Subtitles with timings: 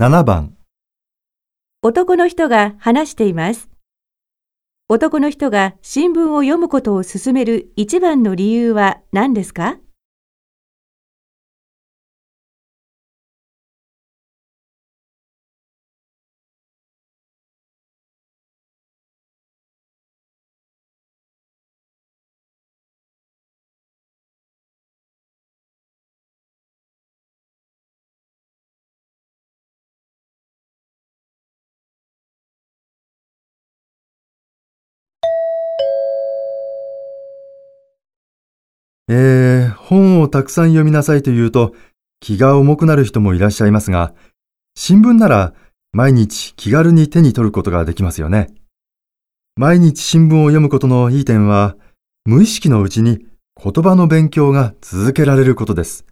[0.00, 0.56] 7番、
[1.82, 3.68] 男の人が話しています。
[4.88, 9.76] 男の人が新聞を読むことを勧める一番の理由は何ですか？
[39.12, 41.74] えー、本をたくさん読みなさいと言うと
[42.20, 44.14] 気が重くなる人もいらっしゃいますが、
[44.76, 45.52] 新聞なら
[45.92, 48.54] 毎日気軽に手に取ることができますよね。
[49.56, 51.76] 毎日新聞を読むことのいい点は、
[52.24, 53.26] 無意識のうちに
[53.60, 56.04] 言葉の勉強が続けられることです。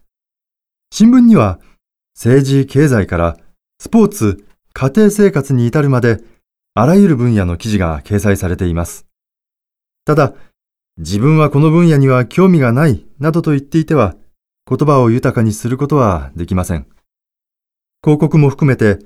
[0.90, 1.60] 新聞には
[2.16, 3.36] 政治、経済から
[3.78, 6.18] スポーツ、家庭生活に至るまで
[6.74, 9.06] あらゆる分野の記事が掲載されています。
[10.04, 10.34] ただ、
[10.98, 14.16] 自分はこの分野には興味がないなどと言っていては、
[14.68, 16.88] 言葉を豊かにすることはできません。
[18.02, 18.98] 広告も含めて、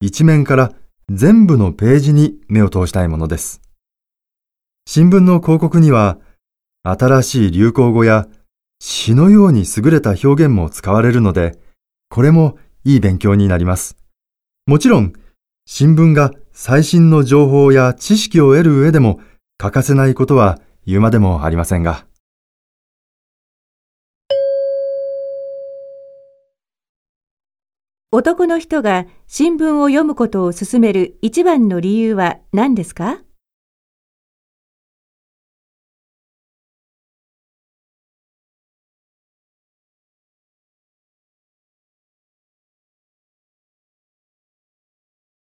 [0.00, 0.72] 一面から
[1.10, 3.60] 全部のページに目を通したいものです。
[4.86, 6.18] 新聞の広告には、
[6.84, 8.28] 新しい流行語や
[8.78, 11.58] 詩のように優れた表現も使われるので、
[12.10, 13.96] これもいい勉強になります。
[14.66, 15.14] もちろん、
[15.66, 19.18] 新聞が最新の情報や知識を得る上でも
[19.58, 20.60] 欠かせないことは
[20.90, 22.04] 言うまでもありませんが。
[28.10, 33.20] 男の人が新聞を読むことを勧める一番の理由は何ですか？